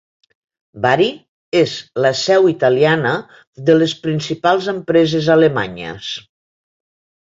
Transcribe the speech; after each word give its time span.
Bari 0.85 1.09
és 1.59 1.75
la 2.07 2.13
seu 2.23 2.49
italiana 2.55 3.13
de 3.71 3.79
les 3.79 3.97
principals 4.09 4.75
empreses 4.77 5.33
alemanyes. 5.41 6.13